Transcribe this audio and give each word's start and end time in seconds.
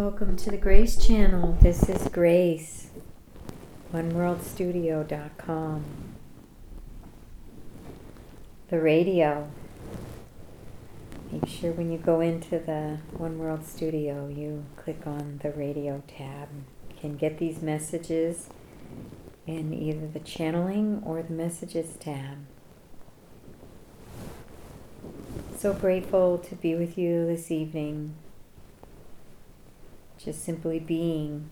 Welcome 0.00 0.36
to 0.38 0.50
the 0.50 0.56
Grace 0.56 0.96
Channel. 0.96 1.58
This 1.60 1.86
is 1.86 2.08
Grace, 2.08 2.88
OneWorldStudio.com. 3.92 5.84
The 8.70 8.80
radio. 8.80 9.50
Make 11.30 11.46
sure 11.46 11.72
when 11.72 11.92
you 11.92 11.98
go 11.98 12.20
into 12.22 12.58
the 12.58 13.00
One 13.12 13.38
World 13.38 13.66
Studio, 13.66 14.26
you 14.26 14.64
click 14.76 15.06
on 15.06 15.38
the 15.42 15.50
radio 15.50 16.02
tab. 16.08 16.48
You 16.88 16.96
can 16.98 17.16
get 17.18 17.36
these 17.36 17.60
messages 17.60 18.48
in 19.46 19.74
either 19.74 20.06
the 20.06 20.20
channeling 20.20 21.02
or 21.04 21.20
the 21.20 21.34
messages 21.34 21.96
tab. 22.00 22.38
So 25.58 25.74
grateful 25.74 26.38
to 26.38 26.54
be 26.54 26.74
with 26.74 26.96
you 26.96 27.26
this 27.26 27.50
evening. 27.50 28.14
Just 30.22 30.44
simply 30.44 30.78
being 30.78 31.48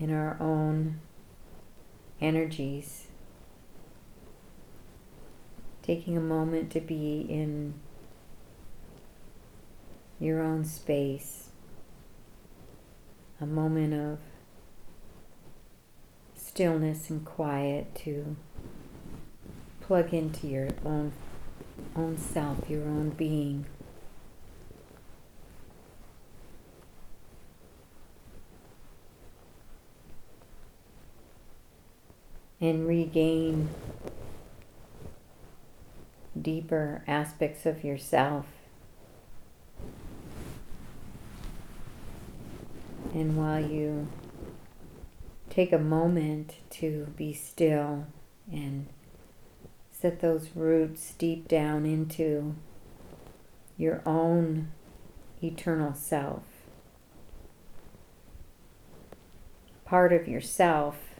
in 0.00 0.12
our 0.12 0.36
own 0.40 1.00
energies. 2.20 3.06
Taking 5.82 6.16
a 6.16 6.20
moment 6.20 6.70
to 6.72 6.80
be 6.80 7.20
in 7.20 7.74
your 10.18 10.42
own 10.42 10.64
space. 10.64 11.50
A 13.40 13.46
moment 13.46 13.94
of 13.94 14.18
stillness 16.34 17.10
and 17.10 17.24
quiet 17.24 17.94
to 17.96 18.36
plug 19.80 20.14
into 20.14 20.46
your 20.46 20.68
own 20.84 21.12
own 21.94 22.16
self, 22.16 22.70
your 22.70 22.82
own 22.82 23.10
being. 23.10 23.66
And 32.60 32.86
regain 32.86 33.68
deeper 36.40 37.02
aspects 37.06 37.66
of 37.66 37.84
yourself. 37.84 38.46
And 43.12 43.36
while 43.36 43.60
you 43.60 44.08
take 45.50 45.72
a 45.72 45.78
moment 45.78 46.54
to 46.68 47.06
be 47.16 47.32
still 47.32 48.06
and 48.50 48.86
set 49.92 50.20
those 50.20 50.50
roots 50.54 51.14
deep 51.16 51.46
down 51.46 51.86
into 51.86 52.56
your 53.76 54.02
own 54.04 54.72
eternal 55.42 55.94
self. 55.94 56.42
Part 59.84 60.12
of 60.12 60.26
yourself 60.26 61.13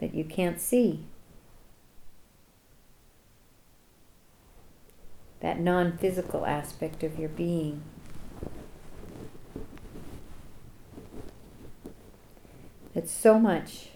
that 0.00 0.14
you 0.14 0.24
can't 0.24 0.60
see. 0.60 1.04
That 5.40 5.60
non 5.60 5.96
physical 5.98 6.44
aspect 6.44 7.02
of 7.04 7.18
your 7.18 7.28
being. 7.28 7.82
It's 12.94 13.12
so 13.12 13.38
much 13.38 13.90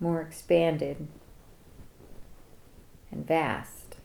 more 0.00 0.20
expanded 0.20 1.06
and 3.10 3.26
vast 3.26 3.96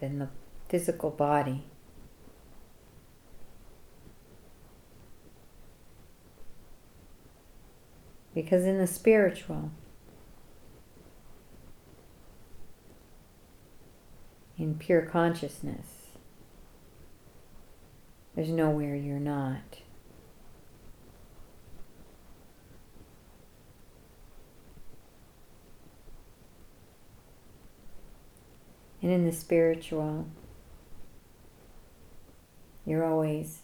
than 0.00 0.18
the 0.18 0.28
physical 0.68 1.10
body. 1.10 1.64
Because 8.34 8.64
in 8.64 8.78
the 8.78 8.86
spiritual, 8.88 9.70
in 14.58 14.74
pure 14.74 15.02
consciousness, 15.02 15.86
there's 18.34 18.48
nowhere 18.48 18.96
you're 18.96 19.20
not. 19.20 19.78
And 29.00 29.12
in 29.12 29.26
the 29.26 29.32
spiritual, 29.32 30.26
you're 32.84 33.04
always 33.04 33.60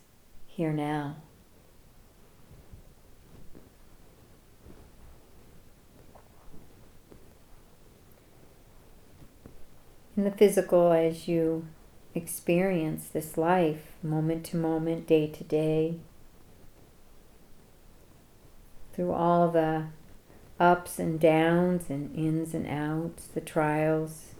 here 0.46 0.72
now. 0.72 1.16
In 10.20 10.24
the 10.24 10.30
physical, 10.30 10.92
as 10.92 11.28
you 11.28 11.66
experience 12.14 13.08
this 13.08 13.38
life 13.38 13.96
moment 14.02 14.44
to 14.44 14.58
moment, 14.58 15.06
day 15.06 15.26
to 15.26 15.44
day, 15.44 15.94
through 18.92 19.12
all 19.12 19.48
the 19.48 19.86
ups 20.62 20.98
and 20.98 21.18
downs 21.18 21.88
and 21.88 22.14
ins 22.14 22.52
and 22.52 22.66
outs, 22.66 23.28
the 23.28 23.40
trials, 23.40 24.34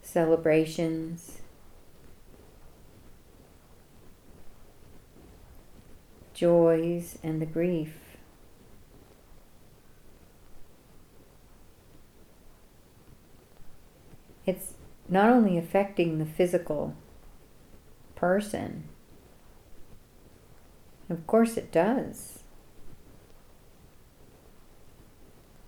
celebrations, 0.00 1.42
joys, 6.32 7.18
and 7.22 7.42
the 7.42 7.46
grief. 7.46 7.98
It's 14.46 14.74
not 15.10 15.28
only 15.28 15.58
affecting 15.58 16.18
the 16.18 16.24
physical 16.24 16.94
person, 18.14 18.84
of 21.10 21.26
course 21.26 21.56
it 21.56 21.72
does. 21.72 22.44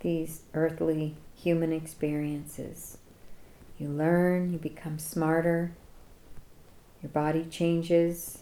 These 0.00 0.42
earthly 0.54 1.16
human 1.34 1.72
experiences. 1.72 2.98
You 3.78 3.88
learn, 3.88 4.52
you 4.52 4.58
become 4.58 5.00
smarter, 5.00 5.72
your 7.02 7.10
body 7.10 7.44
changes. 7.50 8.38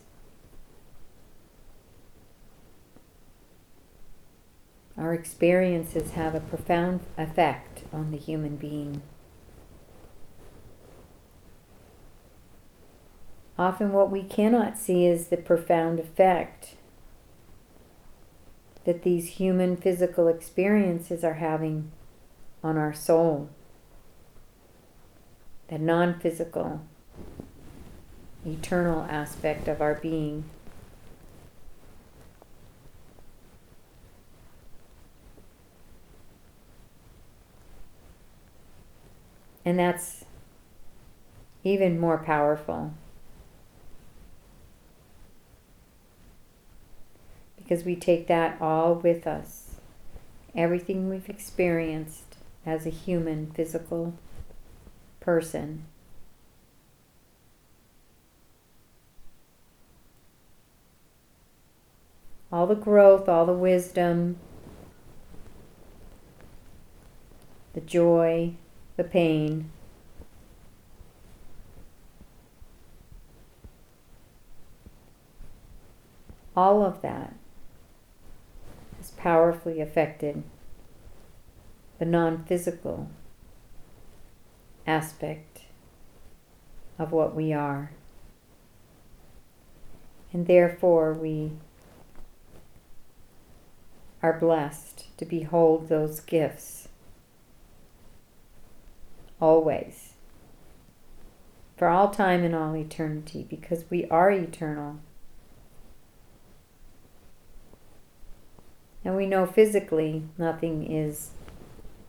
Our 4.98 5.14
experiences 5.14 6.10
have 6.10 6.34
a 6.34 6.40
profound 6.40 7.00
effect 7.16 7.84
on 7.90 8.10
the 8.10 8.18
human 8.18 8.56
being. 8.56 9.00
Often, 13.60 13.92
what 13.92 14.10
we 14.10 14.22
cannot 14.22 14.78
see 14.78 15.04
is 15.04 15.26
the 15.26 15.36
profound 15.36 16.00
effect 16.00 16.76
that 18.86 19.02
these 19.02 19.32
human 19.32 19.76
physical 19.76 20.28
experiences 20.28 21.22
are 21.22 21.34
having 21.34 21.92
on 22.64 22.78
our 22.78 22.94
soul 22.94 23.50
the 25.68 25.76
non 25.76 26.18
physical, 26.18 26.80
eternal 28.46 29.02
aspect 29.10 29.68
of 29.68 29.82
our 29.82 29.96
being. 29.96 30.44
And 39.66 39.78
that's 39.78 40.24
even 41.62 42.00
more 42.00 42.16
powerful. 42.16 42.94
Because 47.70 47.84
we 47.84 47.94
take 47.94 48.26
that 48.26 48.60
all 48.60 48.96
with 48.96 49.28
us. 49.28 49.76
Everything 50.56 51.08
we've 51.08 51.28
experienced 51.28 52.34
as 52.66 52.84
a 52.84 52.90
human, 52.90 53.52
physical 53.52 54.14
person. 55.20 55.84
All 62.50 62.66
the 62.66 62.74
growth, 62.74 63.28
all 63.28 63.46
the 63.46 63.52
wisdom, 63.52 64.38
the 67.74 67.80
joy, 67.80 68.54
the 68.96 69.04
pain. 69.04 69.70
All 76.56 76.82
of 76.82 77.00
that 77.02 77.34
powerfully 79.20 79.82
affected 79.82 80.42
the 81.98 82.06
non 82.06 82.42
physical 82.44 83.10
aspect 84.86 85.62
of 86.98 87.12
what 87.12 87.34
we 87.34 87.52
are. 87.52 87.90
And 90.32 90.46
therefore, 90.46 91.12
we 91.12 91.52
are 94.22 94.38
blessed 94.38 95.04
to 95.18 95.26
behold 95.26 95.88
those 95.88 96.20
gifts 96.20 96.88
always, 99.38 100.14
for 101.76 101.88
all 101.88 102.10
time 102.10 102.42
and 102.42 102.54
all 102.54 102.74
eternity, 102.74 103.46
because 103.48 103.84
we 103.90 104.06
are 104.06 104.30
eternal. 104.30 105.00
And 109.04 109.16
we 109.16 109.26
know 109.26 109.46
physically 109.46 110.24
nothing 110.36 110.90
is 110.90 111.30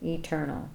eternal. 0.03 0.69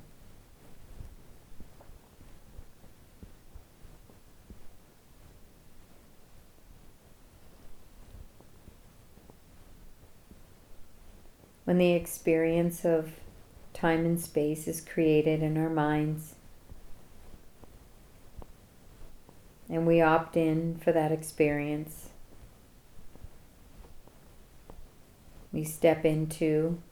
When 11.64 11.78
the 11.78 11.92
experience 11.92 12.84
of 12.84 13.12
time 13.74 14.06
and 14.06 14.20
space 14.20 14.68
is 14.68 14.80
created 14.80 15.42
in 15.42 15.58
our 15.58 15.68
minds, 15.68 16.36
and 19.68 19.86
we 19.86 20.00
opt 20.00 20.36
in 20.36 20.76
for 20.76 20.92
that 20.92 21.10
experience. 21.10 22.10
We 25.56 25.64
step 25.64 26.04
into 26.04 26.82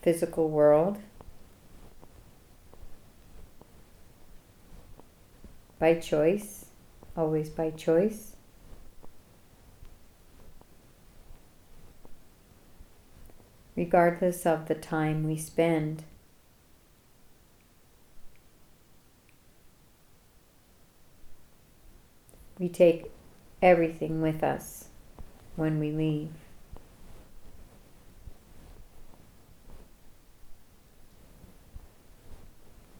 physical 0.00 0.48
world 0.48 0.96
by 5.78 5.96
choice, 5.96 6.64
always 7.14 7.50
by 7.50 7.72
choice. 7.72 8.36
Regardless 13.76 14.46
of 14.46 14.66
the 14.66 14.74
time 14.74 15.24
we 15.24 15.36
spend 15.36 16.04
we 22.58 22.70
take 22.70 23.10
everything 23.60 24.22
with 24.22 24.42
us 24.42 24.88
when 25.56 25.78
we 25.78 25.90
leave. 25.90 26.30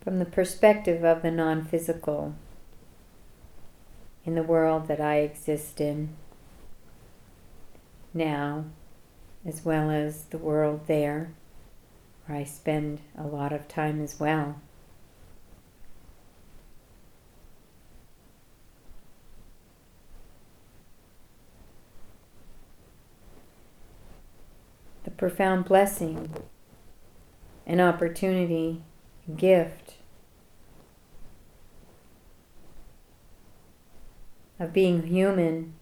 From 0.03 0.19
the 0.19 0.27
perspective 0.27 1.03
of 1.03 1.23
the 1.23 1.31
non 1.31 1.65
physical, 1.65 2.35
in 4.25 4.35
the 4.35 4.43
world 4.43 4.89
that 4.89 5.01
I 5.01 5.17
exist 5.17 5.81
in 5.81 6.11
now, 8.13 8.65
as 9.45 9.65
well 9.65 9.91
as 9.91 10.25
the 10.27 10.39
world 10.39 10.83
there, 10.87 11.33
where 12.27 12.39
I 12.39 12.45
spend 12.45 13.01
a 13.19 13.27
lot 13.27 13.53
of 13.53 13.69
time 13.69 14.01
as 14.01 14.19
well. 14.21 14.61
Profound 25.25 25.65
blessing, 25.65 26.31
an 27.67 27.81
opportunity, 27.81 28.83
gift 29.39 29.95
of 34.61 34.71
being 34.75 35.05
human 35.05 35.73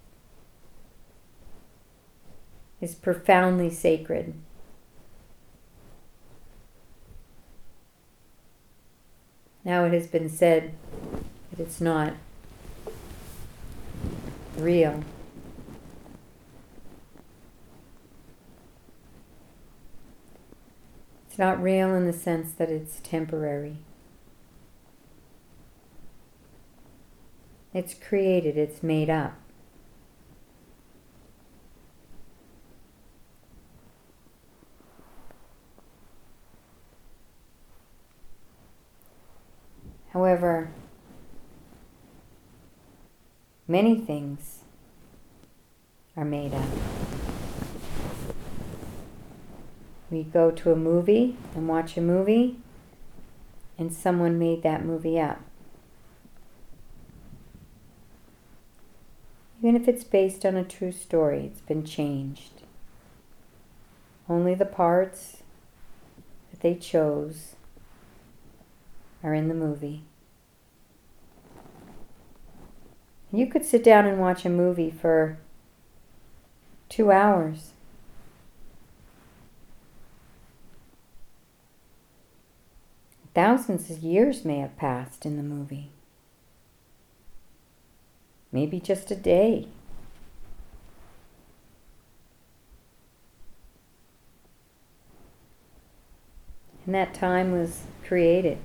is 2.81 2.94
profoundly 2.94 3.69
sacred. 3.69 4.33
Now 9.65 9.87
it 9.87 9.93
has 9.93 10.06
been 10.06 10.29
said 10.29 10.73
that 11.50 11.59
it's 11.59 11.81
not 11.81 12.12
real. 14.56 15.03
It's 21.32 21.38
not 21.38 21.62
real 21.62 21.94
in 21.94 22.05
the 22.05 22.12
sense 22.12 22.52
that 22.58 22.69
it's 22.69 23.00
temporary. 23.02 23.79
It's 27.73 27.94
created, 27.94 28.58
it's 28.58 28.82
made 28.82 29.08
up. 29.08 29.32
However, 40.11 40.70
many 43.67 43.99
things 43.99 44.58
are 46.14 46.26
made 46.26 46.52
up. 46.52 47.02
We 50.12 50.25
go 50.25 50.50
to 50.50 50.70
a 50.70 50.76
movie 50.76 51.38
and 51.55 51.67
watch 51.67 51.97
a 51.97 52.03
movie, 52.03 52.59
and 53.79 53.91
someone 53.91 54.38
made 54.38 54.62
that 54.62 54.85
movie 54.85 55.19
up. 55.19 55.41
Even 59.62 59.75
if 59.75 59.88
it's 59.88 60.05
based 60.05 60.44
on 60.44 60.55
a 60.55 60.64
true 60.64 60.93
story, 60.93 61.47
it's 61.47 61.62
been 61.62 61.82
changed. 61.82 62.61
Only 64.29 64.55
the 64.55 64.67
parts 64.67 65.38
that 66.50 66.61
they 66.61 66.75
chose 66.75 67.55
are 69.23 69.32
in 69.32 69.49
the 69.49 69.55
movie. 69.55 70.03
You 73.32 73.47
could 73.47 73.65
sit 73.65 73.82
down 73.82 74.05
and 74.05 74.20
watch 74.20 74.44
a 74.44 74.50
movie 74.50 74.91
for 74.91 75.38
two 76.91 77.11
hours. 77.11 77.72
Thousands 83.34 83.90
of 83.90 83.99
years 83.99 84.44
may 84.44 84.58
have 84.58 84.76
passed 84.76 85.25
in 85.25 85.37
the 85.37 85.43
movie. 85.43 85.90
Maybe 88.51 88.79
just 88.79 89.10
a 89.10 89.17
day. 89.17 89.69
And 96.84 96.94
that 96.94 97.15
time 97.15 97.53
was 97.53 97.82
created 98.05 98.58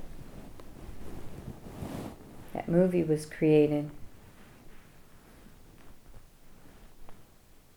That 2.57 2.67
movie 2.67 3.03
was 3.03 3.27
created 3.27 3.91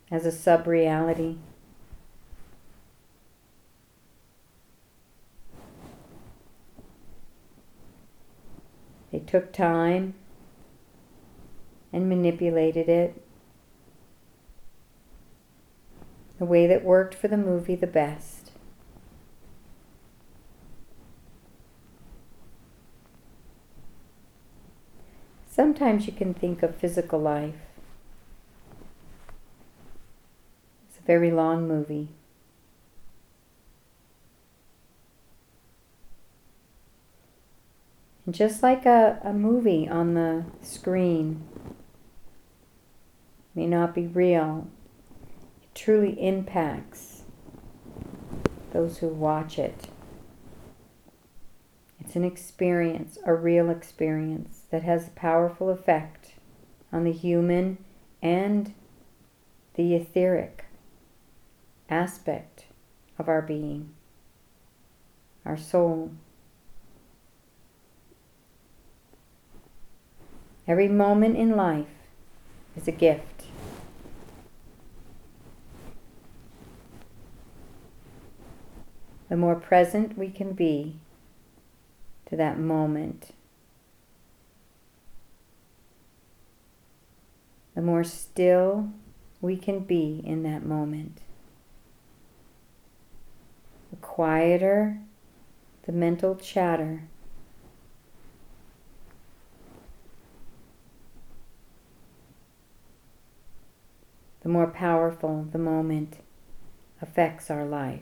as 0.09 0.25
a 0.25 0.31
sub 0.31 0.65
reality. 0.65 1.37
Took 9.31 9.53
time 9.53 10.13
and 11.93 12.09
manipulated 12.09 12.89
it 12.89 13.23
the 16.37 16.43
way 16.43 16.67
that 16.67 16.83
worked 16.83 17.15
for 17.15 17.29
the 17.29 17.37
movie 17.37 17.75
the 17.75 17.87
best. 17.87 18.51
Sometimes 25.49 26.07
you 26.07 26.11
can 26.11 26.33
think 26.33 26.61
of 26.61 26.75
physical 26.75 27.19
life. 27.19 27.55
It's 30.89 30.99
a 30.99 31.03
very 31.03 31.31
long 31.31 31.69
movie. 31.69 32.09
Just 38.29 38.61
like 38.61 38.85
a, 38.85 39.19
a 39.23 39.33
movie 39.33 39.87
on 39.87 40.13
the 40.13 40.45
screen 40.61 41.43
may 43.55 43.65
not 43.65 43.95
be 43.95 44.07
real, 44.07 44.67
it 45.61 45.73
truly 45.73 46.13
impacts 46.21 47.23
those 48.71 48.99
who 48.99 49.07
watch 49.07 49.57
it. 49.57 49.87
It's 51.99 52.15
an 52.15 52.23
experience, 52.23 53.17
a 53.25 53.33
real 53.33 53.69
experience 53.69 54.63
that 54.69 54.83
has 54.83 55.07
a 55.07 55.11
powerful 55.11 55.69
effect 55.69 56.33
on 56.91 57.03
the 57.03 57.11
human 57.11 57.77
and 58.21 58.73
the 59.75 59.95
etheric 59.95 60.65
aspect 61.89 62.65
of 63.17 63.27
our 63.27 63.41
being, 63.41 63.93
our 65.45 65.57
soul. 65.57 66.11
Every 70.71 70.87
moment 70.87 71.35
in 71.35 71.57
life 71.57 71.97
is 72.77 72.87
a 72.87 72.93
gift. 72.93 73.43
The 79.27 79.35
more 79.35 79.55
present 79.55 80.17
we 80.17 80.29
can 80.29 80.53
be 80.53 80.95
to 82.27 82.37
that 82.37 82.57
moment, 82.57 83.33
the 87.75 87.81
more 87.81 88.05
still 88.05 88.93
we 89.41 89.57
can 89.57 89.79
be 89.79 90.21
in 90.23 90.43
that 90.43 90.65
moment. 90.65 91.19
The 93.89 93.97
quieter 93.97 95.01
the 95.85 95.91
mental 95.91 96.35
chatter, 96.35 97.03
the 104.51 104.57
more 104.57 104.67
powerful 104.67 105.47
the 105.53 105.57
moment 105.57 106.17
affects 107.01 107.49
our 107.49 107.63
life. 107.63 108.01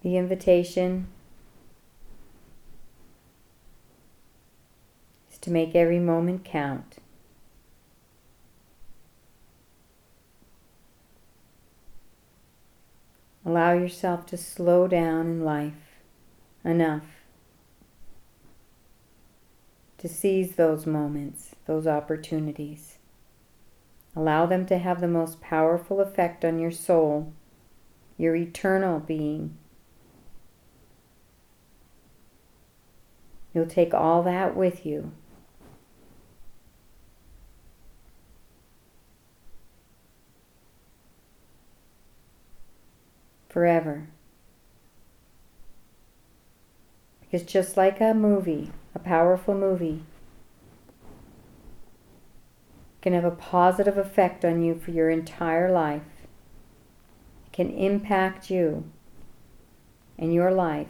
The 0.00 0.16
invitation 0.16 1.08
is 5.30 5.36
to 5.36 5.50
make 5.50 5.74
every 5.74 5.98
moment 5.98 6.42
count. 6.42 6.96
Allow 13.44 13.74
yourself 13.74 14.24
to 14.26 14.38
slow 14.38 14.88
down 14.88 15.26
in 15.26 15.44
life 15.44 16.00
enough 16.64 17.19
to 20.00 20.08
seize 20.08 20.56
those 20.56 20.86
moments, 20.86 21.54
those 21.66 21.86
opportunities. 21.86 22.96
Allow 24.16 24.46
them 24.46 24.64
to 24.66 24.78
have 24.78 25.02
the 25.02 25.06
most 25.06 25.42
powerful 25.42 26.00
effect 26.00 26.42
on 26.42 26.58
your 26.58 26.70
soul, 26.70 27.34
your 28.16 28.34
eternal 28.34 28.98
being. 28.98 29.58
You'll 33.52 33.66
take 33.66 33.92
all 33.92 34.22
that 34.22 34.56
with 34.56 34.86
you. 34.86 35.12
Forever. 43.50 44.08
Because 47.20 47.42
just 47.42 47.76
like 47.76 48.00
a 48.00 48.14
movie, 48.14 48.70
a 48.94 48.98
powerful 48.98 49.54
movie, 49.54 50.02
can 53.00 53.12
have 53.12 53.24
a 53.24 53.30
positive 53.30 53.96
effect 53.96 54.44
on 54.44 54.62
you 54.62 54.74
for 54.74 54.90
your 54.90 55.08
entire 55.08 55.70
life. 55.70 56.02
It 57.46 57.52
can 57.52 57.70
impact 57.70 58.50
you 58.50 58.84
and 60.18 60.34
your 60.34 60.50
life 60.50 60.88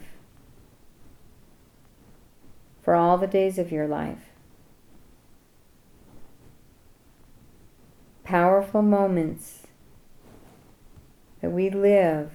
for 2.82 2.94
all 2.94 3.16
the 3.16 3.26
days 3.26 3.58
of 3.58 3.70
your 3.70 3.86
life. 3.86 4.30
Powerful 8.24 8.82
moments 8.82 9.66
that 11.40 11.50
we 11.50 11.70
live 11.70 12.32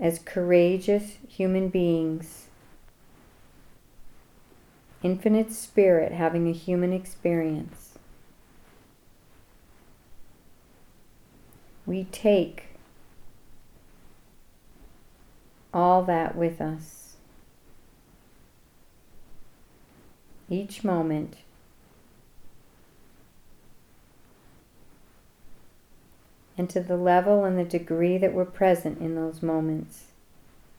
as 0.00 0.18
courageous 0.18 1.18
human 1.28 1.68
beings 1.68 2.47
infinite 5.02 5.52
spirit 5.52 6.12
having 6.12 6.48
a 6.48 6.52
human 6.52 6.92
experience. 6.92 7.98
We 11.86 12.04
take 12.04 12.64
all 15.72 16.02
that 16.02 16.36
with 16.36 16.60
us. 16.60 17.14
Each 20.50 20.82
moment. 20.82 21.36
And 26.56 26.68
to 26.70 26.80
the 26.80 26.96
level 26.96 27.44
and 27.44 27.56
the 27.56 27.64
degree 27.64 28.18
that 28.18 28.32
we're 28.32 28.44
present 28.44 28.98
in 28.98 29.14
those 29.14 29.42
moments 29.42 30.06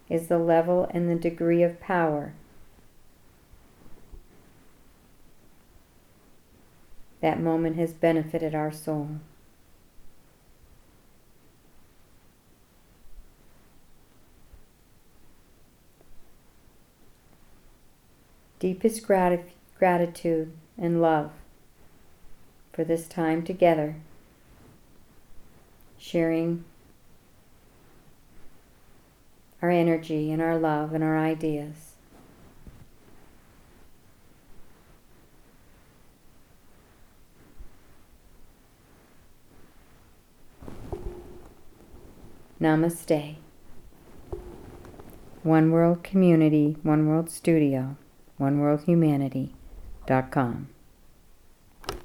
is 0.09 0.27
the 0.27 0.39
level 0.39 0.89
and 0.91 1.09
the 1.09 1.15
degree 1.15 1.63
of 1.63 1.79
power 1.79 2.33
that 7.21 7.39
moment 7.39 7.75
has 7.75 7.93
benefited 7.93 8.55
our 8.55 8.71
soul. 8.71 9.19
Deepest 18.59 19.05
grat- 19.05 19.49
gratitude 19.77 20.51
and 20.77 21.01
love 21.01 21.31
for 22.73 22.83
this 22.83 23.07
time 23.07 23.43
together, 23.43 23.95
sharing 25.97 26.63
our 29.61 29.69
energy 29.69 30.31
and 30.31 30.41
our 30.41 30.57
love 30.57 30.93
and 30.93 31.03
our 31.03 31.17
ideas. 31.17 31.88
Namaste. 42.61 43.37
One 45.43 45.71
World 45.71 46.03
Community, 46.03 46.75
One 46.83 47.07
World 47.07 47.29
Studio, 47.29 47.95
OneWorldHumanity.com. 48.37 50.67